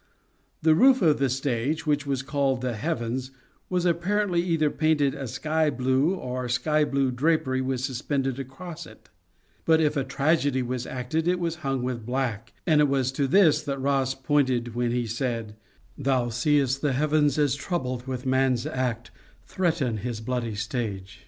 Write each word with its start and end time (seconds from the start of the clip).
The 0.63 0.73
roof 0.73 1.03
of 1.03 1.19
the 1.19 1.29
stage, 1.29 1.85
which 1.85 2.07
was 2.07 2.23
called 2.23 2.61
the 2.61 2.73
heavens, 2.75 3.29
was 3.69 3.85
apparently 3.85 4.41
either 4.41 4.71
painted 4.71 5.13
a 5.13 5.27
sky 5.27 5.69
blue 5.69 6.15
or 6.15 6.49
sky 6.49 6.83
blue 6.85 7.11
drapery 7.11 7.61
was 7.61 7.83
suspended 7.85 8.39
across 8.39 8.87
it; 8.87 9.09
but 9.63 9.79
if 9.79 9.95
a 9.95 10.03
tragedy 10.03 10.63
was 10.63 10.87
acted 10.87 11.27
it 11.27 11.39
was 11.39 11.57
hung 11.57 11.83
with 11.83 12.03
black, 12.03 12.51
and 12.65 12.81
it 12.81 12.87
was 12.87 13.11
to 13.11 13.27
this 13.27 13.61
that 13.61 13.77
Rosse 13.77 14.15
pointed 14.15 14.73
when 14.73 14.89
he 14.89 15.05
said: 15.05 15.55
Thou 15.95 16.29
seest 16.29 16.81
the 16.81 16.93
Heavens 16.93 17.37
as 17.37 17.53
troubled 17.53 18.07
with 18.07 18.25
man's 18.25 18.65
act 18.65 19.11
Threaten 19.45 19.97
his 19.97 20.19
bloody 20.19 20.55
stage. 20.55 21.19